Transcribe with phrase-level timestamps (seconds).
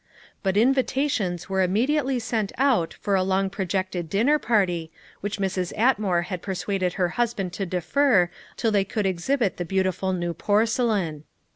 [0.41, 5.71] But invitations were immediately sent out for a long projected dinner party, which Mrs.
[5.77, 11.23] Atmore had persuaded her husband to defer till they could exhibit the beautiful new porcelain.